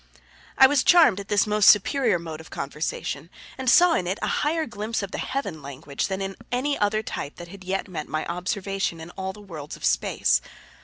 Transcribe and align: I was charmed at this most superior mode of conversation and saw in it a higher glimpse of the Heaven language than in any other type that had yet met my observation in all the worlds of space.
I 0.57 0.65
was 0.65 0.83
charmed 0.83 1.19
at 1.19 1.27
this 1.27 1.45
most 1.45 1.69
superior 1.69 2.17
mode 2.17 2.41
of 2.41 2.49
conversation 2.49 3.29
and 3.55 3.69
saw 3.69 3.93
in 3.93 4.07
it 4.07 4.17
a 4.23 4.27
higher 4.41 4.65
glimpse 4.65 5.03
of 5.03 5.11
the 5.11 5.19
Heaven 5.19 5.61
language 5.61 6.07
than 6.07 6.23
in 6.23 6.35
any 6.51 6.75
other 6.75 7.03
type 7.03 7.35
that 7.35 7.49
had 7.49 7.63
yet 7.63 7.87
met 7.87 8.07
my 8.07 8.25
observation 8.25 8.99
in 8.99 9.11
all 9.11 9.31
the 9.31 9.41
worlds 9.41 9.75
of 9.75 9.85
space. 9.85 10.41